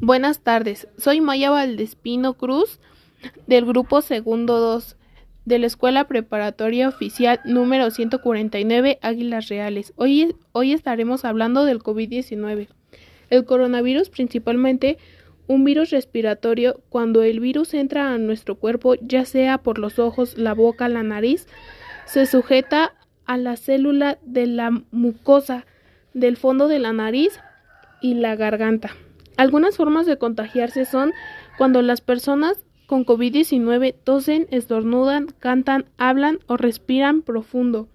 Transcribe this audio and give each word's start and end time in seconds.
Buenas 0.00 0.40
tardes, 0.40 0.88
soy 0.98 1.20
Maya 1.20 1.50
Valdespino 1.50 2.34
Cruz 2.34 2.80
del 3.46 3.64
grupo 3.64 4.02
Segundo 4.02 4.58
2 4.58 4.96
de 5.44 5.58
la 5.60 5.66
Escuela 5.66 6.08
Preparatoria 6.08 6.88
Oficial 6.88 7.40
número 7.44 7.88
149 7.92 8.98
Águilas 9.02 9.48
Reales. 9.48 9.92
Hoy, 9.94 10.34
hoy 10.50 10.72
estaremos 10.72 11.24
hablando 11.24 11.64
del 11.64 11.78
COVID-19. 11.78 12.66
El 13.30 13.44
coronavirus 13.44 14.10
principalmente 14.10 14.98
un 15.46 15.62
virus 15.62 15.90
respiratorio 15.90 16.82
cuando 16.88 17.22
el 17.22 17.38
virus 17.38 17.72
entra 17.72 18.12
a 18.12 18.18
nuestro 18.18 18.56
cuerpo, 18.56 18.96
ya 18.96 19.24
sea 19.24 19.58
por 19.58 19.78
los 19.78 20.00
ojos, 20.00 20.36
la 20.36 20.54
boca, 20.54 20.88
la 20.88 21.04
nariz, 21.04 21.46
se 22.04 22.26
sujeta 22.26 22.94
a 23.26 23.36
la 23.36 23.56
célula 23.56 24.18
de 24.22 24.46
la 24.48 24.70
mucosa 24.90 25.66
del 26.14 26.36
fondo 26.36 26.66
de 26.66 26.80
la 26.80 26.92
nariz 26.92 27.38
y 28.02 28.14
la 28.14 28.34
garganta. 28.34 28.96
Algunas 29.36 29.76
formas 29.76 30.06
de 30.06 30.18
contagiarse 30.18 30.84
son 30.84 31.12
cuando 31.58 31.82
las 31.82 32.00
personas 32.00 32.64
con 32.86 33.04
COVID-19 33.04 33.94
tosen, 34.04 34.46
estornudan, 34.50 35.26
cantan, 35.38 35.86
hablan 35.96 36.38
o 36.46 36.56
respiran 36.56 37.22
profundo. 37.22 37.88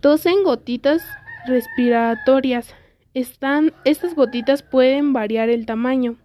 Tosen 0.00 0.42
gotitas 0.42 1.02
respiratorias. 1.46 2.74
Están, 3.14 3.72
estas 3.84 4.14
gotitas 4.14 4.62
pueden 4.62 5.12
variar 5.12 5.48
el 5.48 5.66
tamaño. 5.66 6.16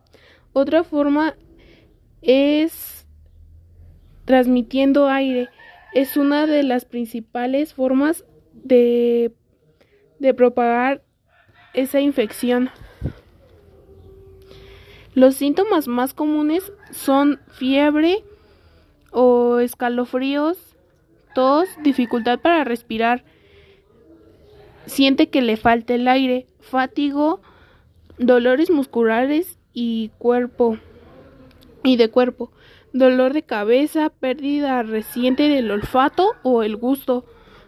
Otra 0.54 0.84
forma 0.84 1.36
es 2.22 3.08
transmitiendo 4.26 5.08
aire. 5.08 5.50
Es 5.94 6.18
una 6.18 6.48
de 6.48 6.64
las 6.64 6.86
principales 6.86 7.74
formas 7.74 8.26
de, 8.54 9.32
de 10.20 10.34
propagar 10.34 11.04
esa 11.74 12.02
infección. 12.02 12.70
Los 15.20 15.36
síntomas 15.36 15.90
más 15.90 16.14
comunes 16.14 16.72
son 16.92 17.42
fiebre 17.50 18.24
o 19.12 19.60
escalofríos, 19.60 20.58
tos, 21.36 21.68
dificultad 21.84 22.40
para 22.40 22.64
respirar, 22.64 23.26
siente 24.86 25.28
que 25.28 25.42
le 25.42 25.58
falta 25.58 25.94
el 25.94 26.08
aire, 26.08 26.48
fatigo, 26.62 27.42
dolores 28.18 28.72
musculares 28.72 29.60
y 29.74 30.12
cuerpo 30.20 30.78
y 31.84 31.98
de 31.98 32.10
cuerpo, 32.10 32.54
dolor 32.94 33.34
de 33.34 33.44
cabeza, 33.44 34.12
pérdida 34.22 34.84
reciente 34.84 35.50
del 35.50 35.70
olfato 35.70 36.30
o 36.44 36.64
el 36.64 36.78
gusto, 36.78 37.26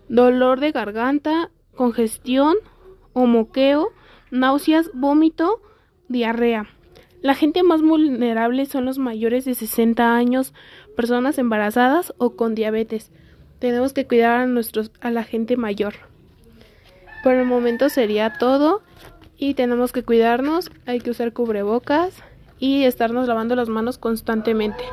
dolor 0.07 0.61
de 0.61 0.71
garganta, 0.71 1.51
congestión 1.75 2.55
o 3.11 3.25
moqueo, 3.25 3.89
náuseas, 4.31 4.89
vómito, 4.93 5.61
diarrea. 6.07 6.69
La 7.21 7.35
gente 7.35 7.61
más 7.61 7.81
vulnerable 7.81 8.65
son 8.65 8.85
los 8.85 8.97
mayores 8.97 9.45
de 9.45 9.53
60 9.53 10.15
años, 10.15 10.53
personas 10.95 11.37
embarazadas 11.37 12.13
o 12.17 12.31
con 12.31 12.55
diabetes. 12.55 13.11
Tenemos 13.59 13.93
que 13.93 14.07
cuidar 14.07 14.41
a, 14.41 14.45
nuestros, 14.47 14.91
a 15.01 15.11
la 15.11 15.23
gente 15.23 15.55
mayor. 15.55 15.93
Por 17.23 17.33
el 17.33 17.45
momento 17.45 17.89
sería 17.89 18.37
todo 18.39 18.81
y 19.37 19.53
tenemos 19.53 19.91
que 19.91 20.03
cuidarnos, 20.03 20.71
hay 20.87 20.99
que 20.99 21.11
usar 21.11 21.31
cubrebocas 21.31 22.15
y 22.57 22.83
estarnos 22.85 23.27
lavando 23.27 23.55
las 23.55 23.69
manos 23.69 23.99
constantemente. 23.99 24.83